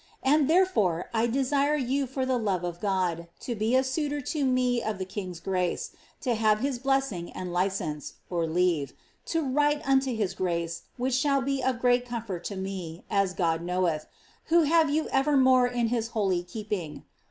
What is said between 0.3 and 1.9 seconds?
therefore I dectire